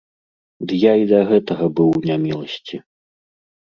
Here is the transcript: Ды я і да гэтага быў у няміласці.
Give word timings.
Ды 0.69 0.73
я 0.83 0.93
і 1.01 1.05
да 1.11 1.19
гэтага 1.31 1.65
быў 1.81 1.89
у 1.99 2.03
няміласці. 2.09 2.75